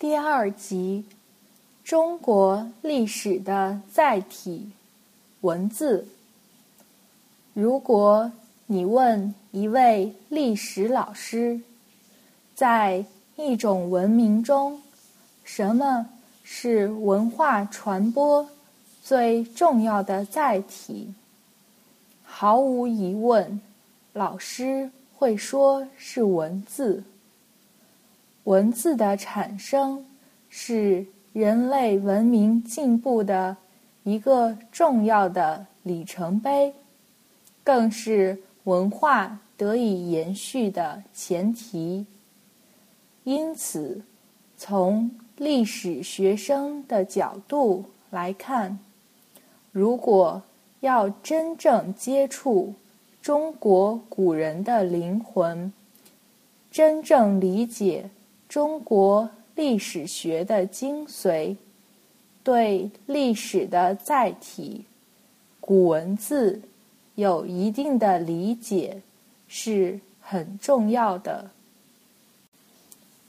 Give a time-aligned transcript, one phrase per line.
[0.00, 1.04] 第二集：
[1.84, 4.70] 中国历史的载体——
[5.42, 6.08] 文字。
[7.52, 8.32] 如果
[8.64, 11.60] 你问一位历史老师，
[12.54, 13.04] 在
[13.36, 14.80] 一种文明中，
[15.44, 16.08] 什么
[16.42, 18.48] 是文化传播
[19.02, 21.12] 最重要的载体？
[22.22, 23.60] 毫无疑问，
[24.14, 27.04] 老师会说是文字。
[28.44, 30.04] 文字的产生
[30.48, 33.56] 是人类文明进步的
[34.02, 36.74] 一个重要的里程碑，
[37.62, 42.06] 更是文化得以延续的前提。
[43.24, 44.02] 因此，
[44.56, 48.78] 从历史学生的角度来看，
[49.70, 50.42] 如果
[50.80, 52.74] 要真正接触
[53.20, 55.72] 中国古人的灵魂，
[56.70, 58.08] 真正理解
[58.50, 61.56] 中国历史学的精髓，
[62.42, 64.84] 对历史的载体
[65.60, 66.60] 古文字
[67.14, 69.00] 有一定的理解
[69.46, 71.48] 是很重要的。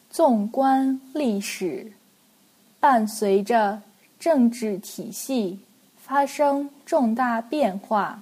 [0.09, 1.91] 纵观历史，
[2.79, 3.79] 伴随着
[4.19, 5.59] 政治体系。
[5.97, 8.21] 发生重大变化，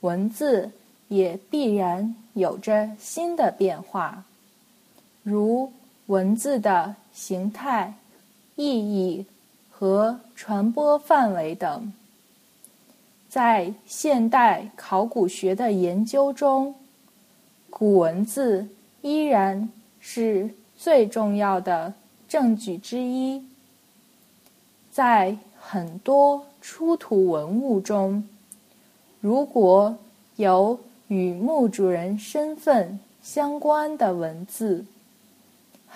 [0.00, 0.70] 文字
[1.08, 4.24] 也必然有着新的变化，
[5.22, 5.70] 如
[6.06, 7.94] 文字的形态、
[8.56, 9.24] 意义
[9.70, 11.92] 和传播范围等。
[13.28, 16.74] 在现代考古学的研究中，
[17.70, 18.68] 古文字
[19.02, 21.92] 依然是最重要的
[22.28, 23.42] 证据之一。
[24.92, 28.22] 在很多出土文物中，
[29.20, 29.96] 如果
[30.36, 34.84] 有与墓主人身份相关的文字，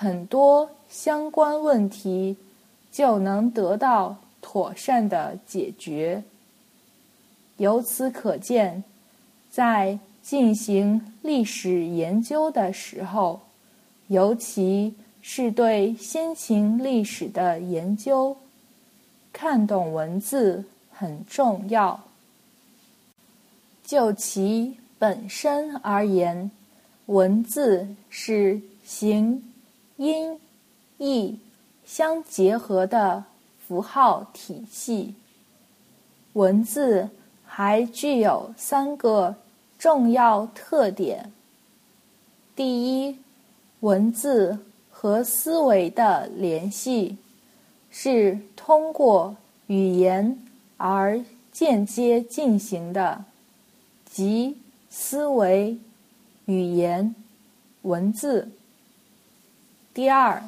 [0.01, 2.37] 很多相关问题
[2.93, 6.23] 就能得到妥善的解决。
[7.57, 8.85] 由此可见，
[9.51, 13.41] 在进行历史研究的时候，
[14.07, 18.37] 尤其是对先秦历史的研究。
[19.33, 22.01] 看懂文字很重要。
[23.83, 26.49] 就其本身而言，
[27.07, 29.43] 文字是形、
[29.99, 30.41] 音、
[30.97, 31.39] 义
[31.85, 33.25] 相结合的
[33.67, 35.15] 符号体系。
[36.33, 37.11] 文字
[37.45, 39.35] 还具有三个
[39.79, 41.31] 重要特点：
[42.57, 43.19] 第一，
[43.81, 44.59] 文字
[44.91, 47.19] 和思维的联系。
[47.91, 49.35] 是通过
[49.67, 50.39] 语言
[50.77, 51.21] 而
[51.51, 53.25] 间接进行的，
[54.05, 54.59] 即
[54.91, 55.77] 思维、
[56.45, 57.15] 语言、
[57.83, 58.49] 文字。
[59.99, 60.41] 第二，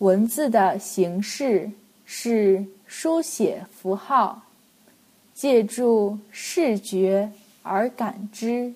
[0.00, 1.70] 文字的形式
[2.04, 4.42] 是书写符号，
[5.32, 7.32] 借助视觉
[7.62, 8.70] 而感知。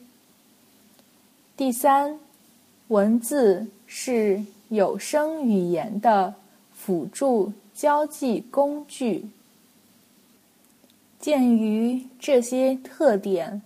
[1.54, 2.18] 第三，
[2.88, 6.34] 文字是有声语言的
[6.72, 7.52] 辅助。
[7.74, 9.26] 交际工具。
[11.18, 13.60] 鉴于这些特点，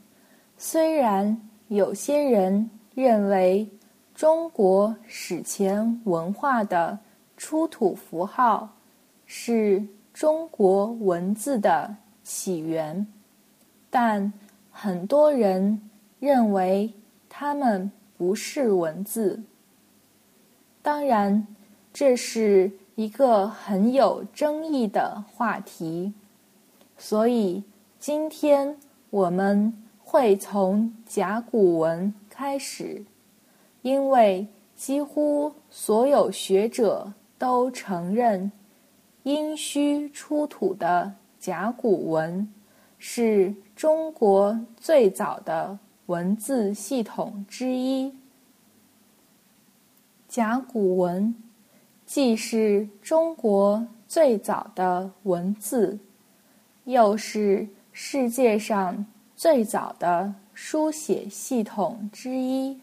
[0.58, 3.68] 虽然有些人认为
[4.14, 6.98] 中国史前文化的
[7.36, 8.68] 出土符号
[9.26, 13.06] 是中国文字的起源，
[13.90, 14.32] 但
[14.70, 16.92] 很多人认为
[17.28, 19.42] 它们不是文字。
[20.82, 21.46] 当然，
[21.92, 22.70] 这是。
[22.96, 26.12] 一个很有争议的话题，
[26.96, 27.64] 所以
[27.98, 28.76] 今天
[29.10, 33.04] 我们会从甲骨文开始，
[33.84, 38.50] 因为几乎所有学者都承认，
[39.24, 42.48] 殷墟出土的甲骨文
[42.98, 48.10] 是中国最早的文字系统之一。
[50.28, 51.34] 甲骨文。
[52.06, 55.98] 既是中国最早的文字，
[56.84, 59.04] 又是世界上
[59.34, 62.78] 最早的书写系统之一。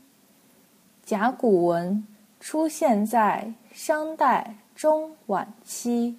[1.11, 2.07] 甲骨文
[2.39, 6.15] 出现在商代中晚期，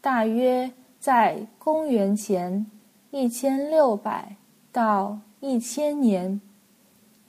[0.00, 2.64] 大约在公元前
[3.10, 4.34] 一千六百
[4.72, 6.40] 到一千年，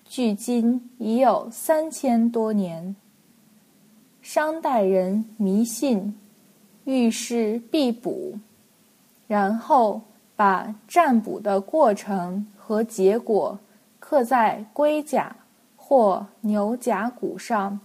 [0.05, 2.95] 距今已有三千多年。
[4.21, 6.17] 商代人迷信
[6.85, 8.39] 遇事必卜，
[9.27, 10.01] 然后
[10.37, 13.59] 把占卜的过程和结果
[13.99, 15.35] 刻在龟甲
[15.87, 17.79] 或牛甲骨上。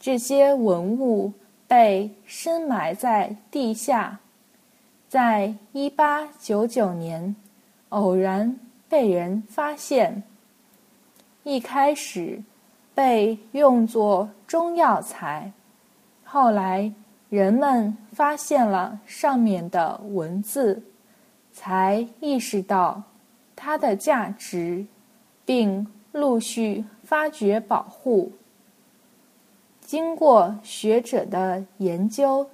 [0.00, 1.30] 这些文物
[1.68, 4.18] 被深埋在地下，
[5.10, 7.36] 在一八九九年
[7.90, 10.22] 偶然被人发现。
[11.42, 12.42] 一开始
[12.94, 15.52] 被用作中药材，
[16.24, 16.90] 后来
[17.28, 20.82] 人们发现了上面的文字，
[21.52, 23.02] 才意识到
[23.54, 24.86] 它的价值，
[25.44, 28.30] 并陆续发掘保护。
[29.80, 32.48] 经过学者的研究，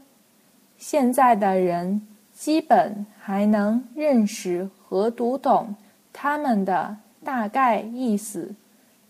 [0.78, 5.74] 现在的人基本还能认识和读懂
[6.12, 8.54] 他们的大概意思。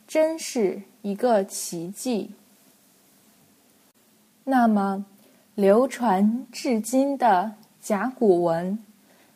[0.06, 2.30] 真是一个奇迹。
[4.44, 5.04] 那么，
[5.54, 8.78] 流传至今的甲骨文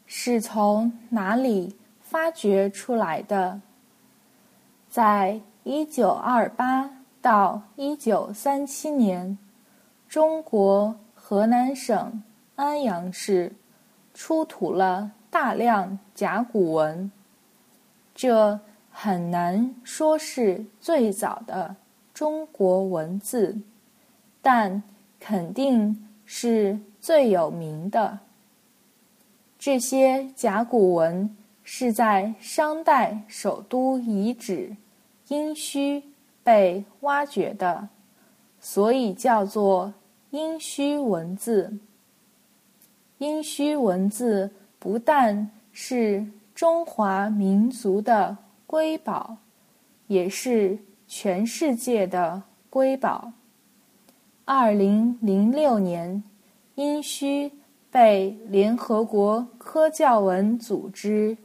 [0.07, 3.61] 是从哪里发掘出来的？
[4.93, 6.91] 在一九二八
[7.23, 9.39] 到一九三七年，
[10.07, 12.23] 中国河南省
[12.57, 13.51] 安阳市
[14.13, 17.11] 出土了大量甲骨文，
[18.15, 18.61] 这。
[18.95, 21.75] 很难说是最早的
[22.13, 23.57] 中国文字，
[24.43, 24.83] 但
[25.19, 28.19] 肯定是最有名的。
[29.59, 34.77] 这些甲骨文是在商代首都遗址
[35.29, 36.03] 殷墟
[36.43, 37.89] 被挖掘的，
[38.61, 39.93] 所以叫做
[40.31, 41.79] 殷墟文字。
[43.19, 48.37] 殷墟文字不但是中华民族的。
[48.65, 49.37] 瑰宝，
[50.07, 53.31] 也是全世界的瑰宝。
[54.47, 56.25] 二零零六年，
[56.75, 57.51] 殷墟
[57.91, 61.37] 被联合国科教文组织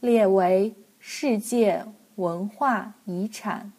[0.00, 1.84] 列为世界
[2.16, 3.72] 文化遗产。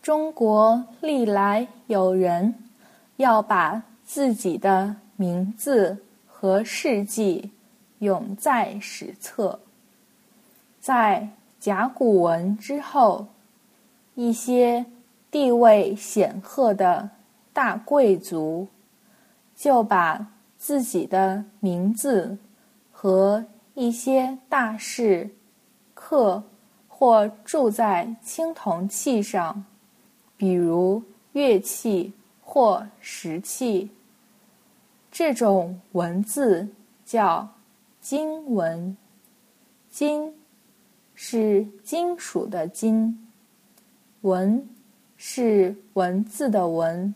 [0.00, 2.54] 中国历来有人
[3.16, 5.96] 要把自己的名字
[6.26, 7.50] 和事迹
[8.00, 9.60] 永在史册。
[10.80, 11.28] 在
[11.60, 13.26] 甲骨文之后，
[14.16, 14.84] 一些
[15.30, 17.08] 地位显赫的
[17.52, 18.66] 大贵族
[19.54, 20.26] 就把
[20.58, 22.36] 自己的名字
[22.90, 23.44] 和
[23.74, 25.30] 一些大事
[26.12, 26.42] 刻
[26.88, 29.64] 或铸在青铜器上，
[30.36, 32.12] 比如乐器
[32.42, 33.90] 或石器。
[35.10, 36.68] 这种文字
[37.06, 37.48] 叫
[37.98, 38.94] 金文，
[39.88, 40.30] 金。
[41.14, 43.28] 是金属的金，
[44.22, 44.68] 文
[45.16, 47.14] 是文字的文。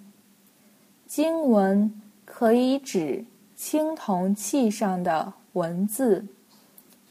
[1.07, 3.25] 经文可以指
[3.57, 6.25] 青铜器上的文字，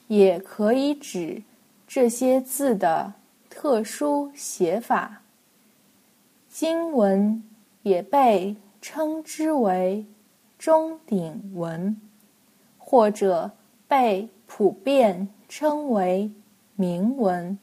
[0.07, 1.41] 也可以指
[1.95, 3.13] 这些字的
[3.49, 5.21] 特殊写法。
[6.49, 7.41] 经文
[7.83, 10.05] 也被称之为
[10.59, 11.95] 钟鼎文，
[12.77, 13.49] 或者
[13.87, 16.29] 被普遍称为。
[16.75, 17.57] 铭文。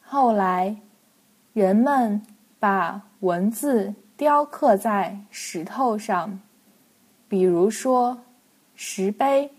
[0.00, 0.76] 后来，
[1.52, 2.22] 人们
[2.60, 6.38] 把文字雕刻在石头上，
[7.26, 8.16] 比如说
[8.76, 9.52] 石碑，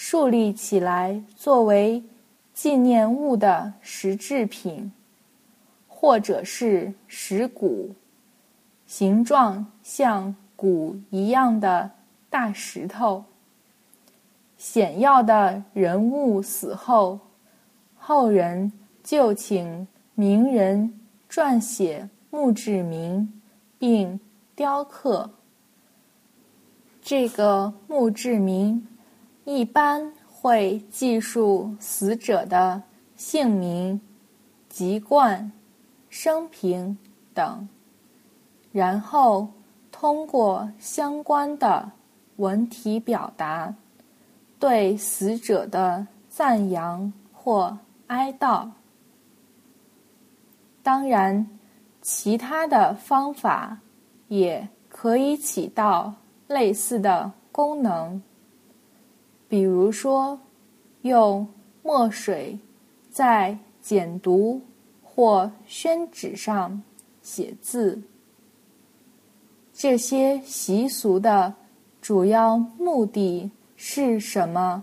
[0.00, 2.00] 树立起来作为
[2.54, 4.92] 纪念物的石制品，
[5.88, 7.90] 或者是石鼓，
[8.86, 11.90] 形状像鼓一样的
[12.30, 13.24] 大石头。
[14.56, 17.18] 显要的人物死后，
[17.96, 18.72] 后人
[19.02, 20.96] 就请名人
[21.28, 23.28] 撰写墓志铭，
[23.80, 24.20] 并
[24.54, 25.28] 雕刻。
[27.02, 28.86] 这个墓志铭
[29.48, 32.82] 一般会记述死者的
[33.16, 33.98] 姓名、
[34.68, 35.50] 籍贯、
[36.10, 36.98] 生平
[37.32, 37.66] 等，
[38.70, 39.48] 然后
[39.90, 41.90] 通过相关的
[42.36, 43.74] 文体表达。
[44.58, 47.78] 对死者的赞扬或
[48.08, 48.68] 哀悼，
[50.82, 51.48] 当然，
[52.02, 53.78] 其他的方法
[54.26, 56.12] 也可以起到
[56.48, 58.22] 类似的功能。
[59.48, 60.38] 比如说，
[61.02, 61.46] 用
[61.82, 62.58] 墨水
[63.10, 64.60] 在简牍
[65.02, 66.82] 或宣纸上
[67.22, 68.00] 写字。
[69.72, 71.54] 这些习俗的
[72.00, 73.50] 主要目的。
[73.80, 74.82] 是什么？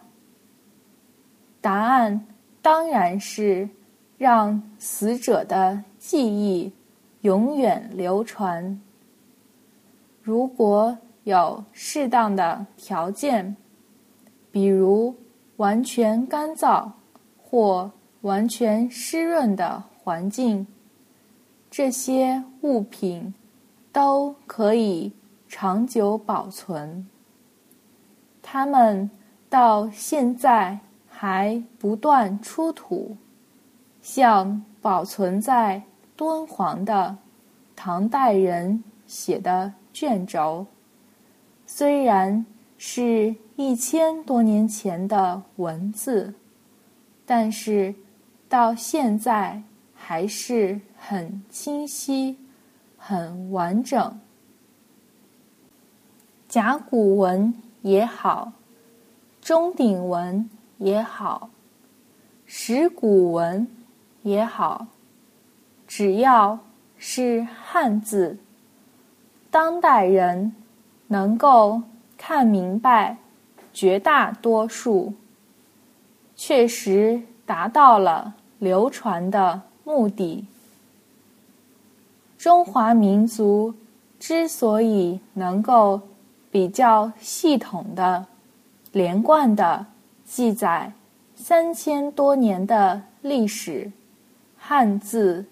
[1.60, 2.26] 答案
[2.62, 3.68] 当然是
[4.18, 6.72] 让死者的记忆
[7.20, 8.80] 永远流传。
[10.24, 13.54] 如果有适当的条件，
[14.56, 15.14] 比如
[15.58, 16.90] 完全干燥
[17.44, 20.66] 或完全湿润的环境，
[21.70, 23.34] 这些物品
[23.92, 25.12] 都可以
[25.50, 27.06] 长久保存。
[28.42, 29.12] 它们
[29.50, 33.18] 到现在还不断出土，
[34.02, 35.84] 像保存在
[36.16, 37.18] 敦煌的
[37.76, 40.66] 唐代人写的卷轴，
[41.68, 42.46] 虽然
[42.78, 46.34] 是一千多年前的文字，
[47.26, 47.94] 但是
[48.48, 49.62] 到现在
[49.94, 52.38] 还是很清晰。
[53.08, 54.20] 很完整，
[56.48, 57.54] 甲骨文
[57.84, 58.52] 也好，
[59.40, 61.52] 钟鼎文也好，
[62.48, 63.68] 石鼓文
[64.24, 64.88] 也好，
[65.88, 66.58] 只要
[66.98, 68.36] 是汉字，
[69.52, 70.52] 当代人
[71.06, 71.80] 能够
[72.28, 73.18] 看明白，
[73.72, 75.14] 绝大多数
[76.36, 80.44] 确实达到了流传的目的。
[82.36, 83.72] 中华民族
[84.20, 86.02] 之所以能够
[86.50, 88.26] 比较系统的、
[88.92, 89.86] 连贯的
[90.26, 90.92] 记载
[91.36, 93.92] 三千多年的历史，
[94.58, 95.46] 汉字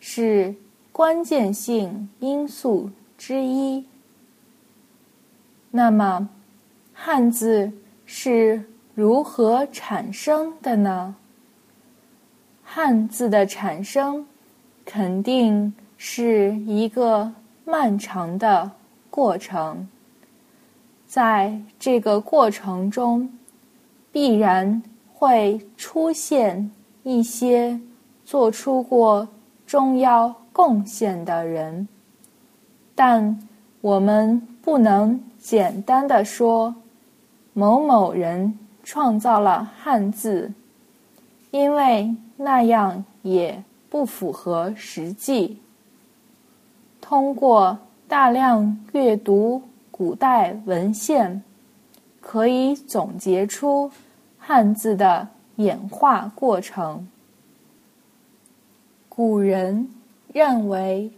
[0.00, 0.54] 是
[0.90, 2.88] 关键性因素
[3.18, 3.84] 之一。
[5.76, 6.28] 那么，
[6.92, 7.68] 汉字
[8.06, 8.62] 是
[8.94, 11.16] 如何产生的呢？
[12.62, 14.24] 汉字的产生，
[14.84, 15.74] 肯定。
[15.96, 17.32] 是一个
[17.64, 18.70] 漫长的
[19.08, 19.88] 过程，
[21.06, 23.26] 在这个过程中，
[24.12, 24.82] 必然
[25.14, 26.70] 会出现
[27.04, 27.80] 一些
[28.22, 29.26] 做出过
[29.66, 31.88] 重要贡献的人，
[32.94, 33.48] 但
[33.80, 36.74] 我们不能简单的说
[37.52, 40.50] 某某人创造了汉字，
[41.50, 45.60] 因为那样也不符合实际。
[46.98, 49.60] 通过大量阅读
[49.90, 51.42] 古代文献，
[52.22, 53.90] 可以总结出
[54.38, 57.06] 汉字的演化过程。
[59.10, 59.90] 古人
[60.32, 61.12] 认为，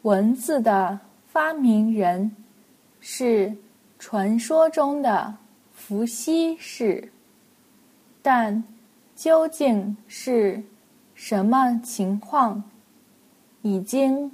[0.00, 2.34] 文字的发明人
[3.02, 3.54] 是
[3.98, 5.34] 传说中的
[5.74, 7.12] 伏羲氏，
[8.22, 8.64] 但
[9.14, 10.62] 究竟是
[11.14, 12.62] 什么情况，
[13.60, 14.32] 已经。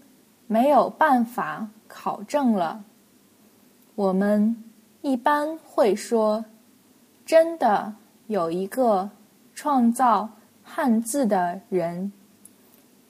[0.51, 2.83] 没有办法考证了。
[3.97, 4.57] 我们
[5.03, 6.43] 一般会说，
[7.27, 7.95] 真的
[8.29, 9.11] 有一个
[9.55, 10.27] 创造
[10.63, 12.11] 汉字的人，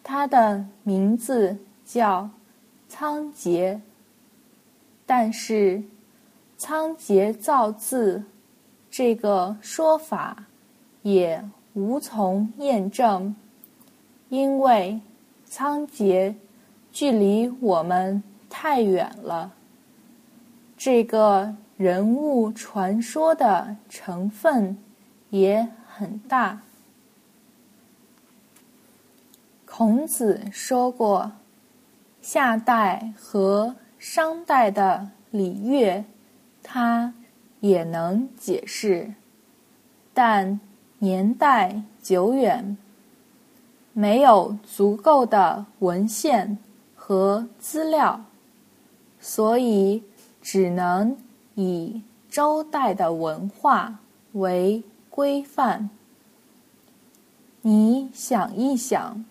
[0.03, 2.29] 他的名字叫
[2.88, 3.81] 仓颉。
[5.09, 5.83] 但是，
[6.57, 8.23] 仓颉造字
[8.91, 10.45] 这个说法
[11.03, 13.35] 也无从验证，
[14.29, 15.00] 因为
[15.47, 16.37] 仓颉。
[16.91, 19.53] 距离我们太远了，
[20.77, 24.77] 这个人物传说的成分
[25.31, 26.61] 也很大。
[29.65, 31.31] 孔子说过，
[32.21, 36.05] 夏代和商代的礼乐，
[36.62, 37.12] 他
[37.61, 39.12] 也能解释，
[40.14, 40.61] 但
[40.99, 42.76] 年代久远，
[43.93, 46.59] 没有足够的文献。
[47.11, 48.23] 和资料，
[49.19, 50.02] 所以
[50.43, 51.17] 只能
[51.55, 53.99] 以周代的文化
[54.33, 55.88] 为规范。
[57.62, 59.25] 你想一想，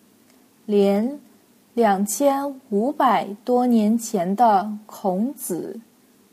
[0.66, 1.20] 连
[1.78, 5.80] 两千五百多年前的孔子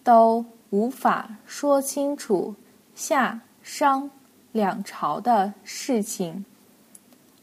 [0.02, 2.54] 都无法说清楚
[2.94, 4.10] 夏商
[4.52, 6.42] 两朝的事情，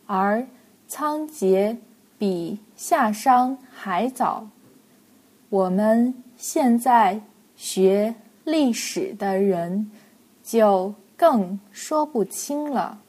[0.07, 0.43] 而
[0.87, 1.77] 仓颉。
[2.17, 4.47] 比夏商还早，
[5.49, 7.21] 我们现在
[7.55, 9.91] 学历史的人
[10.43, 12.99] 就更说不清了。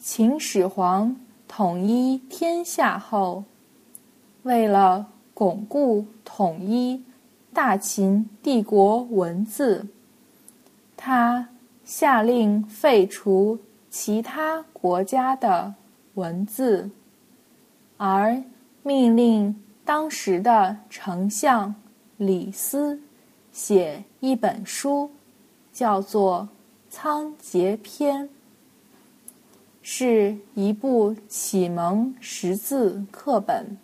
[0.00, 1.14] 秦始皇
[1.56, 3.44] 统一天下后，
[4.42, 7.00] 为了巩固统一
[7.52, 9.86] 大秦帝国文字，
[10.96, 11.48] 他
[11.84, 13.56] 下令废除
[13.88, 15.72] 其他国家的。
[16.14, 16.90] 文字，
[17.98, 18.42] 而
[18.82, 21.72] 命令当时的丞相
[22.16, 23.00] 李斯
[23.52, 25.08] 写一本书，
[25.72, 26.48] 叫做
[26.92, 28.28] 《仓颉篇》，
[29.86, 33.76] 是一部启蒙识字课本。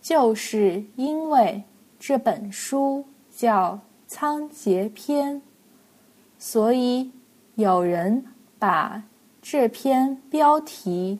[0.00, 1.62] 就是因为
[1.98, 3.74] 这本书叫
[4.08, 5.36] 《仓颉篇》，
[6.38, 7.12] 所以
[7.54, 8.24] 有人
[8.58, 9.04] 把。
[9.42, 11.18] 这篇标题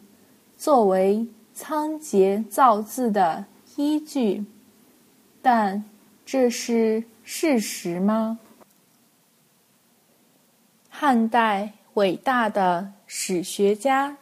[0.59, 4.45] 作为仓颉造字的依据，
[5.41, 5.83] 但
[6.27, 8.39] 这是事实吗？
[10.91, 14.17] 汉代伟大的史学家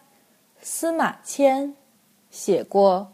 [0.60, 1.72] 司马迁
[2.28, 3.12] 写过：“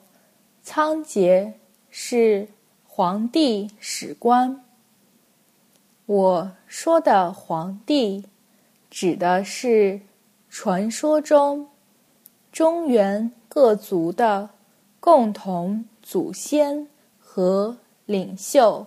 [0.65, 1.53] 仓颉
[1.91, 2.49] 是
[2.87, 4.65] 皇帝史官。”
[6.07, 8.25] 我说的皇帝，
[8.89, 10.01] 指的是
[10.49, 11.69] 传说中
[12.51, 14.49] 中原各族的
[14.99, 16.89] 共同祖先
[17.21, 18.87] 和领袖。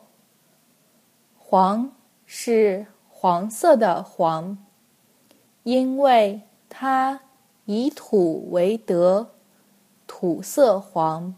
[1.37, 1.91] 黄
[2.25, 4.57] 是黄色的黄，
[5.67, 7.19] 因为它
[7.65, 9.31] 以土为德，
[10.07, 11.35] 土色黄。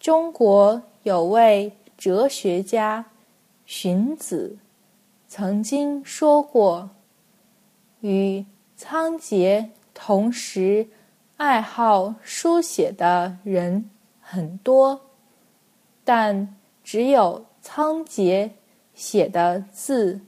[0.00, 3.04] 中国有位哲学家。
[3.66, 4.56] 荀子
[5.26, 6.88] 曾经说过
[8.00, 8.42] ：“与
[8.74, 10.88] 仓颉同时
[11.36, 13.90] 爱好书写的人
[14.22, 14.98] 很多，
[16.04, 18.50] 但只有仓颉
[18.94, 20.18] 写的字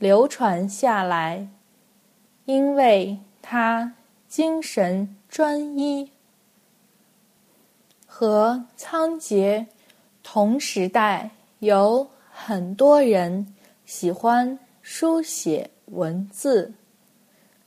[0.00, 1.48] 流传下来，
[2.48, 3.92] 因为他
[4.26, 6.10] 精神专一。
[8.06, 9.66] 和仓颉
[10.22, 12.08] 同时代有。”
[12.40, 13.52] 很多人
[13.84, 16.72] 喜欢书写文字，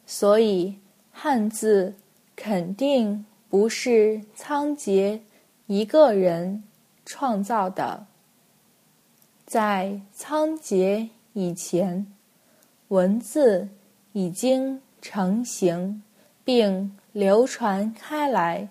[0.07, 0.73] 所以
[1.11, 1.93] 汉字
[2.37, 5.19] 肯定不是仓颉
[5.67, 6.63] 一个人
[7.05, 8.07] 创造的。
[9.45, 12.07] 在仓颉以前，
[12.87, 13.67] 文字
[14.13, 16.01] 已经成型
[16.43, 18.67] 并流传开来，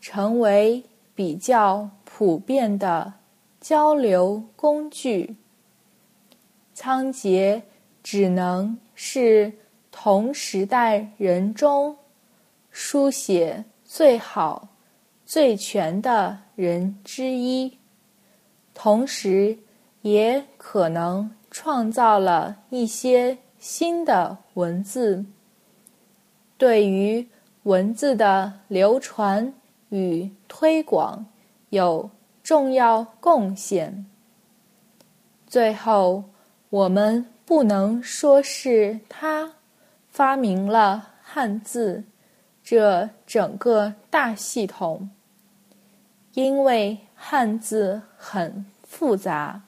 [0.00, 0.82] 成为
[1.14, 3.12] 比较普遍的。
[3.60, 5.36] 交流工具，
[6.74, 7.62] 仓颉
[8.02, 9.50] 只能是
[9.90, 11.96] 同时代人中
[12.70, 14.68] 书写最好、
[15.24, 17.78] 最全的人之一，
[18.74, 19.58] 同时
[20.02, 25.24] 也可能创造了一些新的文字，
[26.58, 27.26] 对于
[27.62, 29.54] 文字的流传
[29.88, 31.24] 与推广
[31.70, 32.10] 有。
[32.42, 34.04] 重要贡献。
[35.46, 36.22] 最后，
[36.68, 39.50] 我们不能说是他
[40.10, 42.04] 发明了汉字
[42.62, 45.08] 这整个大系统，
[46.34, 49.62] 因为汉字很复杂，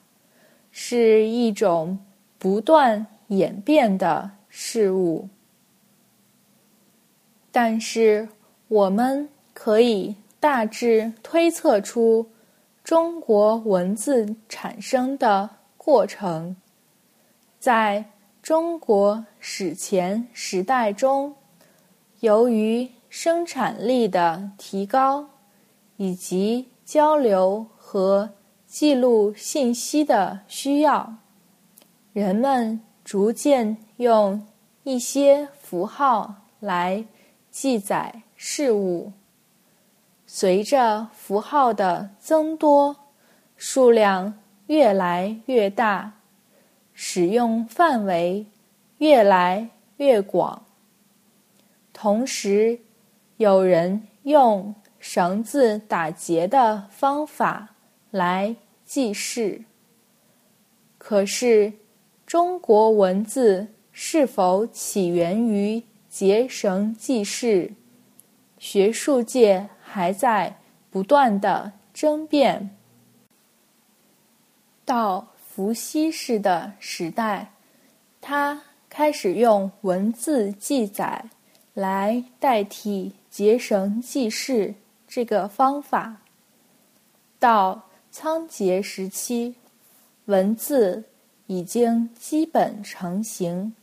[0.71, 1.99] 是一种
[2.39, 5.29] 不断演变的事物。
[7.51, 8.29] 但是，
[8.69, 12.29] 我们可以大致推测出。
[12.85, 16.55] 中国文字产生的过程，
[17.59, 18.05] 在
[18.41, 21.35] 中国史前时代中，
[22.21, 25.29] 由于生产力的提高，
[25.97, 28.31] 以及交流和
[28.69, 31.13] 记录信息的需要，
[32.13, 34.45] 人们逐渐用
[34.83, 37.05] 一些符号来
[37.53, 39.13] 记载事物。
[40.27, 42.97] 随着符号的增多，
[43.57, 46.15] 数量越来越大，
[46.95, 48.45] 使用范围
[48.99, 50.61] 越来越广。
[51.93, 52.77] 同时，
[53.37, 57.69] 有人用绳子打结的方法
[58.11, 59.63] 来记事。
[60.99, 61.73] 可是，
[62.27, 67.73] 中国文字是否起源于结绳记事？
[68.59, 69.69] 学术界。
[69.89, 70.59] 还在
[70.91, 72.77] 不断的争辩。
[74.85, 77.53] 到伏羲氏的时代，
[78.21, 78.61] 他
[78.91, 81.25] 开始用文字记载
[81.73, 84.75] 来代替结绳记事
[85.09, 86.21] 这个方法。
[87.39, 89.55] 到仓颉时期，
[90.27, 91.05] 文字
[91.47, 93.75] 已经基本成型。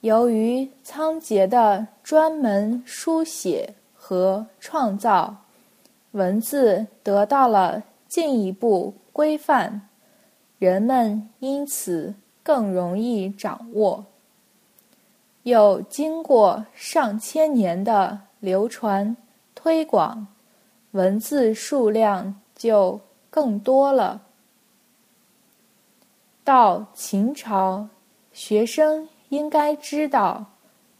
[0.00, 3.74] 由于仓颉的专门书写。
[4.00, 5.36] 和创造
[6.12, 9.86] 文字得到了进一步规范，
[10.58, 14.06] 人们因此更容易掌握。
[15.42, 19.14] 又经过上千年的流传
[19.54, 20.26] 推广，
[20.92, 24.22] 文字数量就更多了。
[26.48, 27.86] 到秦朝，
[28.32, 30.46] 学生应该知道。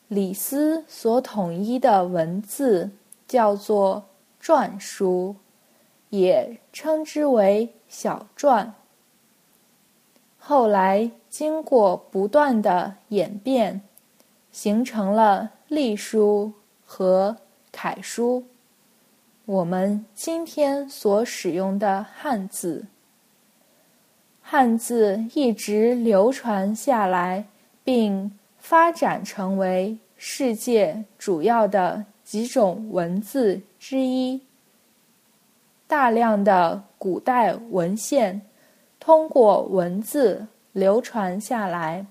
[0.09, 2.91] 李斯所统一的文字
[3.27, 4.05] 叫做
[4.43, 5.35] 篆书，
[6.11, 8.69] 也称之为小篆。
[10.37, 13.81] 后来经过不断的演变，
[14.53, 16.53] 形成了隶书
[16.85, 17.35] 和
[17.73, 18.45] 楷书。
[19.47, 22.85] 我们今天所使用的汉字。
[24.51, 27.45] 汉字一直流传下来，
[27.85, 34.41] 并发展成为世界主要的几种文字之一。
[35.87, 38.41] 大量的古代文献
[38.99, 42.07] 通过文字流传下来，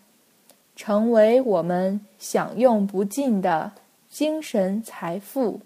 [0.76, 3.72] 成为我们享用不尽的
[4.12, 5.60] 精神财富。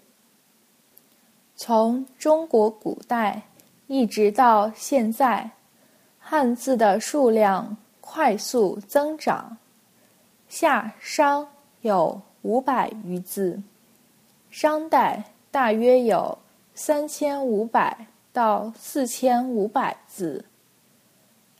[1.54, 3.42] 从中国古代
[3.88, 5.50] 一直到现在。
[6.34, 9.58] 汉字的数量快速增长，
[10.48, 11.46] 夏商
[11.82, 13.62] 有五百余字，
[14.50, 16.38] 商代大约有
[16.72, 20.46] 三千五百到四千五百字，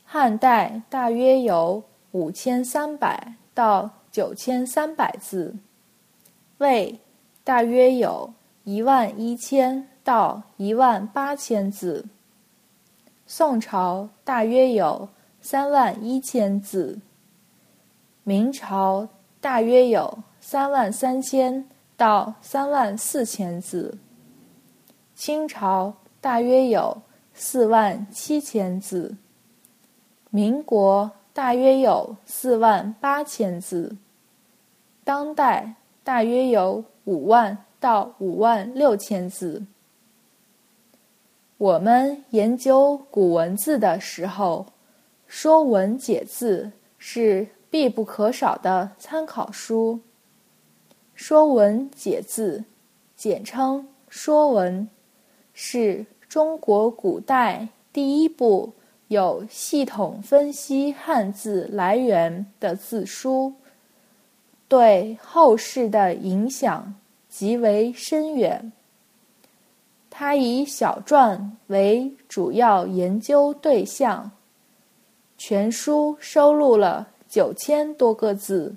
[0.03, 5.55] 汉代大约有五千三百到九千三百字，
[6.57, 6.99] 魏
[7.43, 8.33] 大约有
[8.63, 12.07] 一万一千到一万八千字。
[13.25, 15.07] 宋朝大约有
[15.39, 16.99] 三万一千字，
[18.23, 19.07] 明朝
[19.39, 23.97] 大约有三万三千到三万四千字，
[25.15, 27.01] 清朝大约有
[27.33, 29.15] 四万七千字，
[30.29, 33.95] 民国大约有四万八千字，
[35.03, 39.63] 当代大约有五万到五万六千字。
[41.57, 44.65] 我们研究古文字的时候，
[45.27, 46.63] 《说文解字》
[46.97, 49.99] 是必不可少的参考书。
[51.13, 52.57] 《说文解字》
[53.15, 54.81] 简称《说文》，
[55.53, 58.73] 是中国古代第一部
[59.07, 63.53] 有系统分析汉字来源的字书，
[64.67, 66.93] 对后世的影响
[67.29, 68.71] 极为深远。
[70.15, 74.29] 他以小篆为主要研究对象，
[75.39, 78.75] 全书收录了九千多个字，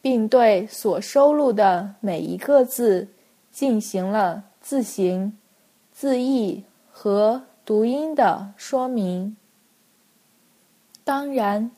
[0.00, 3.06] 并对所收录的每一个字
[3.52, 5.36] 进行了字形、
[5.92, 9.36] 字义和读音的说明。
[11.04, 11.70] 当然，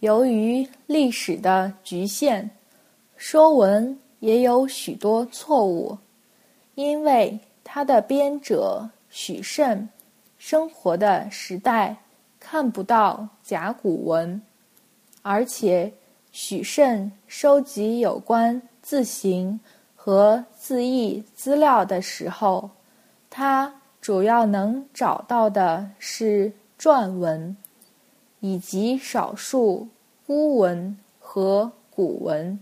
[0.00, 2.44] 由于历史的局限，
[3.16, 3.88] 《说文》
[4.20, 5.96] 也有许多错误，
[6.74, 7.40] 因为。
[7.70, 9.86] 他的编者许慎，
[10.38, 11.94] 生活的时代
[12.40, 14.40] 看不到甲骨文，
[15.20, 15.92] 而且
[16.32, 19.60] 许慎收集有关字形
[19.94, 22.70] 和字义资料的时候，
[23.28, 27.54] 他主要能找到的是篆文，
[28.40, 29.86] 以及少数
[30.28, 32.58] 巫文和古文。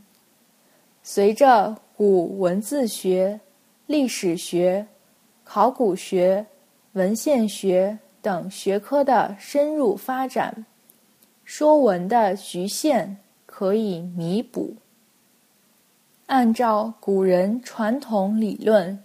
[1.05, 3.38] 随着古文字学、
[3.87, 4.85] 历史学。
[5.48, 6.44] 考古学、
[6.94, 10.52] 文献学等学科的深入发展，
[11.44, 14.74] 《说文》的局限可以弥补。
[16.26, 19.00] 按照古人传统理论，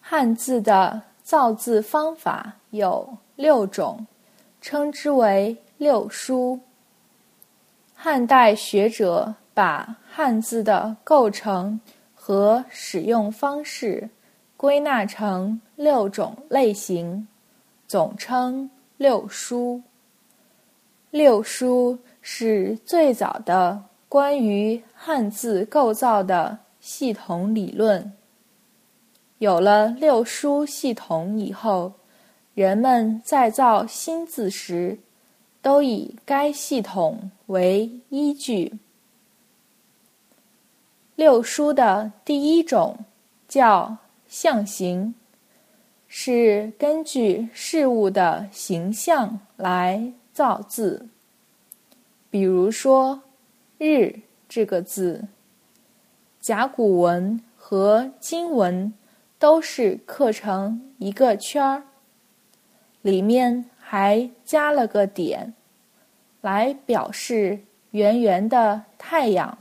[0.00, 4.06] 汉字的造字方法有六种，
[4.60, 6.60] 称之为六书。
[7.92, 11.80] 汉代学者把汉字的构成
[12.14, 14.08] 和使用方式。
[14.62, 17.26] 归纳成六种类型，
[17.88, 19.82] 总称六书。
[21.10, 28.12] 六书是最早的关于汉字构造的系统理论。
[29.38, 31.92] 有了六书系统以后，
[32.54, 34.96] 人们再造新字时，
[35.60, 38.72] 都以该系统为依据。
[41.16, 42.96] 六书的第一种
[43.48, 43.96] 叫。
[44.32, 45.14] 象形
[46.08, 51.06] 是根据事物的形象来造字。
[52.30, 53.20] 比如说
[53.76, 55.28] “日”这个字，
[56.40, 58.94] 甲骨文和金文
[59.38, 61.82] 都是刻成一个圈儿，
[63.02, 65.52] 里面还加了个点，
[66.40, 69.58] 来表示圆圆的太阳。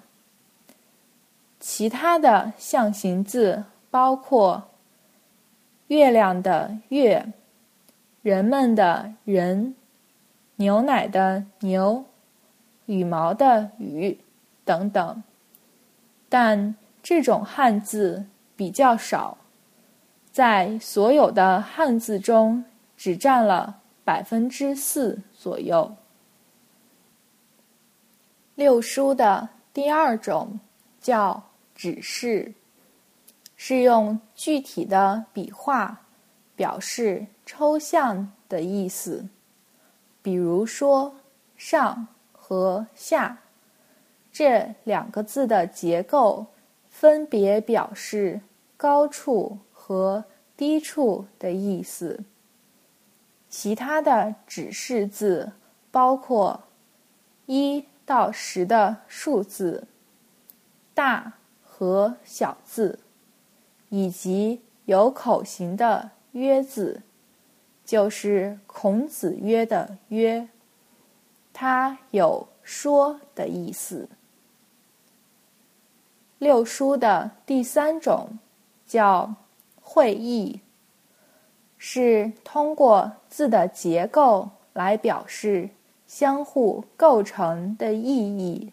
[1.59, 3.65] 其他的象形字。
[3.91, 4.71] 包括
[5.87, 7.33] 月亮的“月”、
[8.23, 9.75] 人们的“人”、
[10.55, 12.05] 牛奶的“牛”、
[12.87, 14.17] 羽毛的“羽”
[14.63, 15.21] 等等，
[16.29, 18.25] 但这种汉字
[18.55, 19.37] 比较少，
[20.31, 22.63] 在所有的汉字中
[22.95, 25.93] 只占了百分之四左右。
[28.55, 30.57] 六书的第二种
[31.01, 31.43] 叫
[31.75, 32.53] 指示。
[33.63, 36.01] 是用具体的笔画
[36.55, 39.29] 表示抽象的意思，
[40.23, 41.13] 比如说
[41.55, 43.37] “上”和“下”
[44.33, 46.47] 这两个字的结构，
[46.89, 48.41] 分别表示
[48.75, 50.25] 高处和
[50.57, 52.23] 低处的意思。
[53.47, 55.51] 其他的指示字
[55.91, 56.63] 包括
[57.45, 59.87] 一到十的数字、
[60.95, 62.97] 大和小字。
[63.91, 67.01] 以及有口型的“约”字，
[67.83, 70.47] 就是孔子曰的“约”，
[71.51, 74.07] 它有说的意思。
[76.37, 78.39] 六书的第三种
[78.87, 79.35] 叫
[79.81, 80.61] 会意，
[81.77, 85.69] 是通过字的结构来表示
[86.07, 88.71] 相互构成的意义。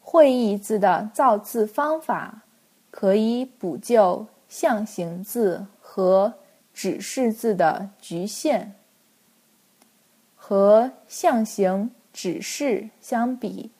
[0.00, 2.42] 会意字的造字方法。
[2.92, 6.34] 可以补救象形字和
[6.72, 8.74] 指示字的局限。
[10.36, 13.70] 和象形、指示相比，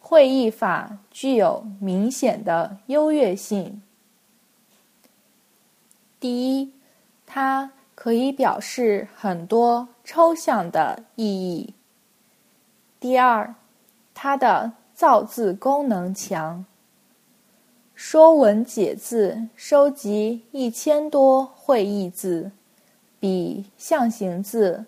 [0.00, 3.80] 会意法具有明显的优越性。
[6.18, 6.72] 第一，
[7.26, 11.74] 它可以表示很多抽象的意义；
[12.98, 13.54] 第二，
[14.12, 16.58] 它的造字功能强。
[18.02, 22.50] 《说文解字》收集一千多会意字，
[23.20, 24.82] 比象形字、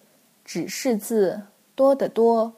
[0.46, 1.38] 指示字
[1.74, 2.50] 多得多。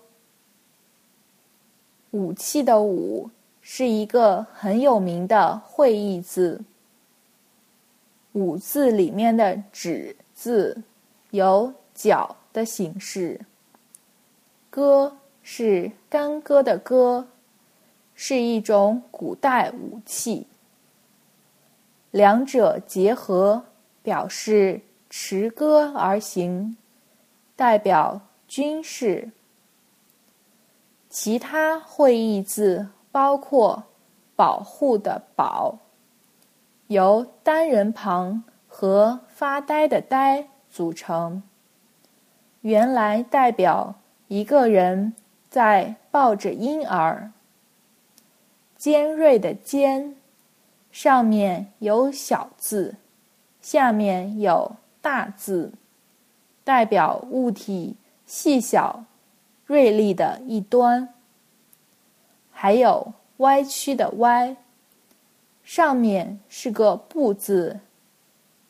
[2.12, 3.28] 武器的“武”
[3.60, 6.60] 是一个很有名的会意字。
[8.34, 10.80] 武字里面的“指”字
[11.32, 13.40] 有角的形式。
[14.70, 17.26] 戈是干戈的“戈”。
[18.14, 20.46] 是一种古代武器，
[22.10, 23.64] 两者结合
[24.02, 26.76] 表示持戈而行，
[27.56, 29.30] 代表军事。
[31.08, 33.84] 其他会意字包括
[34.34, 35.78] “保护”的“保”，
[36.88, 41.42] 由单人旁和发呆的“呆”组成，
[42.62, 43.94] 原来代表
[44.26, 45.14] 一个人
[45.48, 47.30] 在抱着婴儿。
[48.84, 50.14] 尖锐的“尖”，
[50.92, 52.96] 上面有小字，
[53.62, 55.72] 下面有大字，
[56.64, 59.06] 代表物体细小、
[59.64, 61.14] 锐利的一端。
[62.50, 64.54] 还有歪曲的“歪”，
[65.64, 67.80] 上面是个不字，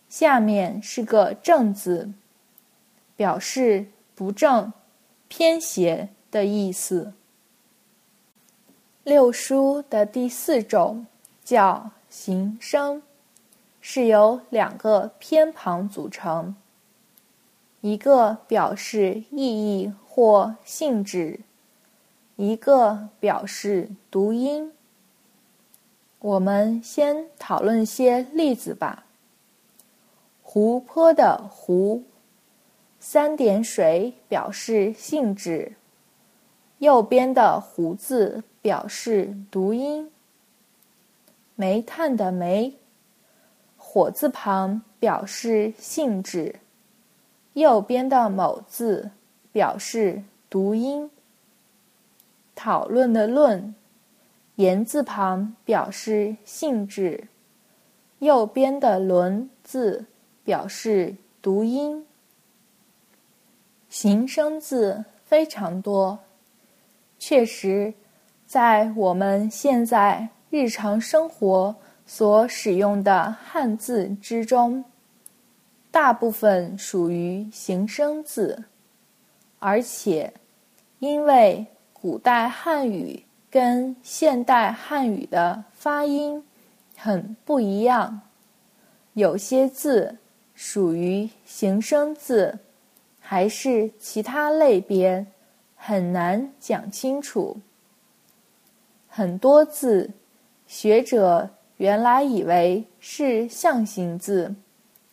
[0.09, 2.09] 下面是个正字，
[3.17, 4.73] 表示不正、
[5.27, 7.13] 偏斜的意思。
[9.05, 11.07] 六书的第四种
[11.45, 13.03] 叫形声，
[13.83, 16.57] 是由两个偏旁组成，
[17.83, 21.41] 一个表示意义或性质，
[22.37, 24.73] 一个表示读音。
[26.21, 29.05] 我们先讨论些例子吧。
[30.43, 32.03] 湖泊的“湖”，
[32.99, 35.75] 三点水表示性质，
[36.79, 38.43] 右边的“湖”字。
[38.65, 40.11] 表示读音。
[41.55, 42.75] 煤炭的“煤”，
[43.77, 46.61] 火字旁表示性质，
[47.53, 49.11] 右边的“某”字
[49.53, 51.11] 表示读音。
[52.55, 53.75] 讨论的“论”，
[54.57, 57.29] 言字旁表示性质，
[58.21, 60.07] 右边的“轮”字
[60.43, 62.07] 表示读音。
[63.91, 66.19] 形声字非常多，
[67.19, 67.93] 确实。
[68.55, 71.75] 在我们现在日常生活
[72.07, 74.85] 所使用的汉字之中，
[75.91, 78.63] 大部分属于形声字，
[79.59, 80.33] 而且
[81.01, 86.41] 因为古代汉语跟现代汉语的发音
[86.97, 88.21] 很不一样，
[89.15, 90.17] 有些字
[90.55, 92.57] 属于形声字，
[93.19, 95.27] 还是其他类别，
[95.75, 97.57] 很难讲清楚。
[99.17, 100.11] 很多字，
[100.67, 104.53] 学者原来以为是象形字，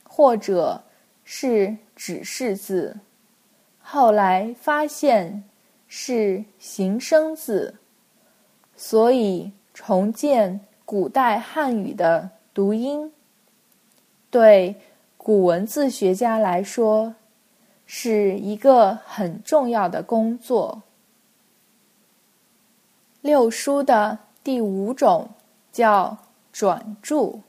[0.03, 0.81] 或者
[1.23, 2.97] 是指示字，
[3.79, 5.43] 后来发现
[5.87, 7.75] 是形声字，
[8.75, 13.13] 所以重建古代汉语的读音，
[14.31, 14.75] 对
[15.15, 17.13] 古文字学家来说
[17.85, 20.81] 是一个很重要的工作。
[23.21, 25.29] 六书的第五种
[25.71, 26.17] 叫
[26.51, 27.39] 转注，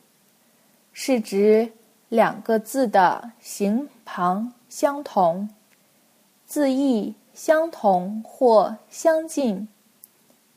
[0.92, 1.72] 是指
[2.10, 5.48] 两个字的形旁相同，
[6.44, 9.66] 字义相同或相近，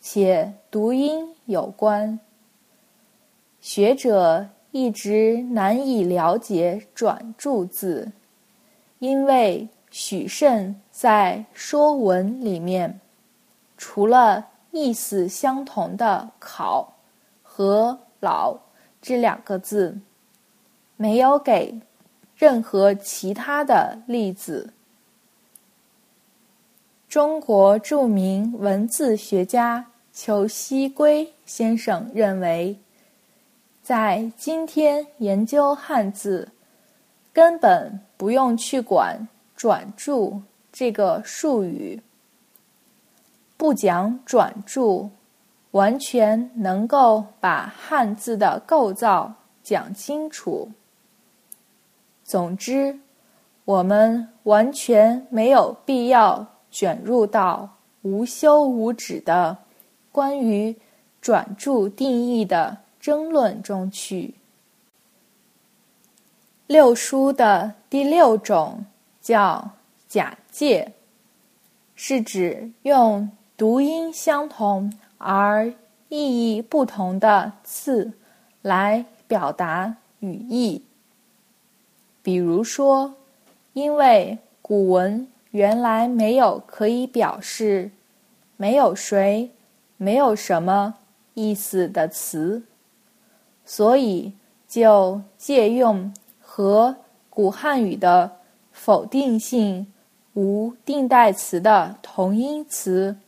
[0.01, 2.19] 且读音有关。
[3.62, 8.12] 学者一直难以了解转注字，
[8.99, 12.99] 因为许慎在《说文》里面，
[13.78, 14.45] 除了
[14.76, 16.94] 意思相同的“考”
[17.42, 18.60] 和“老”
[19.02, 19.98] 这两个字，
[20.98, 21.80] 没有给
[22.36, 24.74] 任何其他的例子。
[27.08, 32.78] 中国著名文字学家裘锡圭先生认为。
[33.82, 36.50] 在今天研究汉字，
[37.32, 40.42] 根本不用去管“转注”
[40.74, 42.02] 这个术语，
[43.65, 45.10] 不讲转注，
[45.71, 50.69] 完全能够把汉字的构造讲清楚。
[52.23, 52.99] 总之，
[53.63, 57.67] 我们完全没有必要卷入到
[58.04, 59.58] 无休无止的
[60.12, 60.78] 关于
[61.19, 62.78] 转注定义的。
[62.99, 64.36] 争论中去。
[66.67, 68.86] 六书的第六种
[69.21, 69.71] 叫
[70.08, 70.91] 假借，
[71.95, 75.74] 是指用读音相同而
[76.10, 78.12] 意义不同的字
[78.62, 80.84] 来表达语义。
[82.22, 83.13] 比如说，
[83.72, 87.91] 因为古文原来没有可以表示
[88.58, 89.50] “没有谁
[89.96, 90.96] ”“没有什么”
[91.34, 92.62] 意思的词。
[93.63, 94.34] 所以，
[94.68, 96.94] 就借用和
[97.30, 98.30] 古汉语的
[98.74, 99.88] 否定性
[100.34, 103.15] 无定代词的同音词“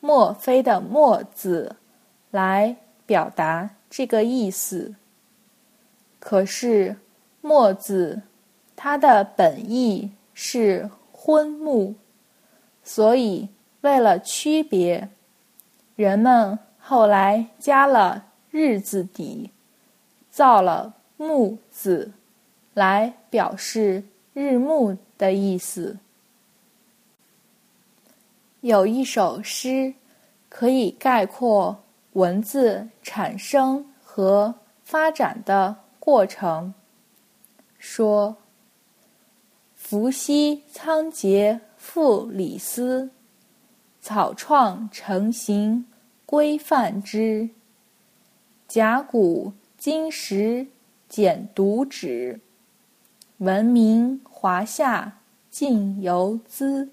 [0.00, 1.76] 墨菲”的“墨”字
[2.30, 4.94] 来表达这个意思。
[6.18, 6.96] 可是
[7.40, 8.22] ，“墨”字
[8.74, 11.94] 它的本意是昏暮，
[12.82, 13.48] 所以
[13.82, 15.08] 为了区别，
[15.96, 18.26] 人们后来加了。
[18.52, 19.52] 日字底，
[20.28, 22.10] 造了木字，
[22.74, 25.96] 来表示日暮的意思。
[28.60, 29.94] 有一首诗
[30.50, 36.74] 可以概括文字产生和发展的过程，
[37.78, 38.36] 说
[39.74, 43.10] ：“伏羲仓颉复李斯，
[44.02, 45.86] 草创成形
[46.26, 47.48] 规范之。”
[48.68, 50.66] 甲骨金石
[51.08, 52.38] 简读纸，
[53.38, 55.18] 闻名华夏
[55.50, 56.90] 尽犹兹。